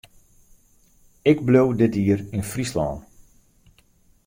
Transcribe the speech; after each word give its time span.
Ik 1.31 1.37
bliuw 1.47 1.69
dit 1.81 1.93
jier 1.99 2.21
yn 2.35 2.43
Fryslân. 2.51 2.93